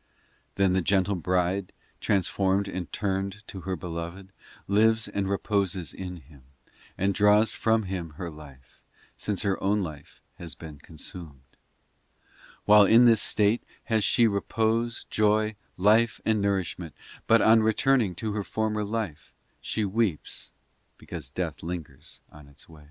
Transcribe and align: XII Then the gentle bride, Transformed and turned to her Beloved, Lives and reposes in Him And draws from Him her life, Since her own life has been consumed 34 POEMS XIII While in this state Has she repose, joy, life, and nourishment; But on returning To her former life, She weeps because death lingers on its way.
XII 0.00 0.50
Then 0.54 0.72
the 0.72 0.80
gentle 0.80 1.14
bride, 1.14 1.74
Transformed 2.00 2.66
and 2.68 2.90
turned 2.90 3.46
to 3.48 3.60
her 3.60 3.76
Beloved, 3.76 4.32
Lives 4.66 5.08
and 5.08 5.28
reposes 5.28 5.92
in 5.92 6.16
Him 6.22 6.42
And 6.96 7.12
draws 7.12 7.52
from 7.52 7.82
Him 7.82 8.12
her 8.16 8.30
life, 8.30 8.80
Since 9.18 9.42
her 9.42 9.62
own 9.62 9.82
life 9.82 10.22
has 10.36 10.54
been 10.54 10.78
consumed 10.78 11.42
34 11.42 11.42
POEMS 11.44 11.44
XIII 11.44 12.62
While 12.64 12.84
in 12.86 13.04
this 13.04 13.20
state 13.20 13.62
Has 13.84 14.02
she 14.02 14.26
repose, 14.26 15.04
joy, 15.10 15.54
life, 15.76 16.18
and 16.24 16.40
nourishment; 16.40 16.94
But 17.26 17.42
on 17.42 17.62
returning 17.62 18.14
To 18.14 18.32
her 18.32 18.42
former 18.42 18.84
life, 18.84 19.34
She 19.60 19.84
weeps 19.84 20.50
because 20.96 21.28
death 21.28 21.62
lingers 21.62 22.22
on 22.32 22.48
its 22.48 22.66
way. 22.66 22.88